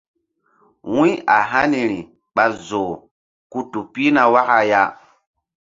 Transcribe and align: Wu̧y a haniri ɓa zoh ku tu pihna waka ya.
Wu̧y 0.93 1.11
a 1.35 1.37
haniri 1.51 1.99
ɓa 2.35 2.43
zoh 2.65 2.91
ku 3.51 3.59
tu 3.71 3.79
pihna 3.93 4.23
waka 4.33 4.59
ya. 4.71 4.81